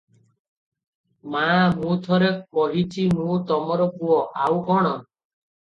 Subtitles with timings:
[1.35, 5.01] ମା' ମୁଁ ଥରେ କହିଚି ମୁଁ ତମର ପୁଅ- ଆଉ କଣ?